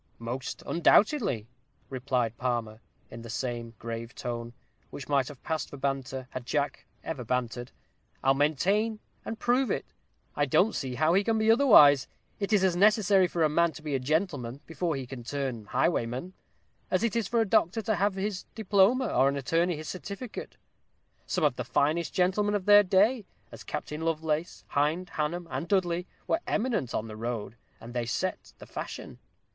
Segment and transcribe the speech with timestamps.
[0.17, 1.47] "Most undoubtedly,"
[1.87, 4.51] replied Palmer, in the same grave tone,
[4.89, 7.69] which might have passed for banter, had Jack ever bantered.
[8.23, 9.93] "I'll maintain and prove it.
[10.35, 12.07] I don't see how he can be otherwise.
[12.39, 15.65] It is as necessary for a man to be a gentleman before he can turn
[15.65, 16.33] highwayman,
[16.89, 20.57] as it is for a doctor to have his diploma, or an attorney his certificate.
[21.27, 26.07] Some of the finest gentlemen of their day, as Captain Lovelace, Hind, Hannum, and Dudley,
[26.25, 29.19] were eminent on the road, and they set the fashion.